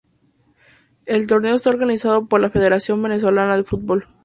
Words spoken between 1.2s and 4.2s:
torneo está organizado por la Federación Venezolana de Fútbol.